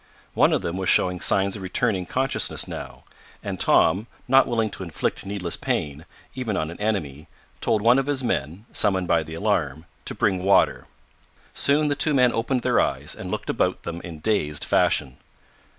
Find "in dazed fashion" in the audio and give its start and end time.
14.03-15.17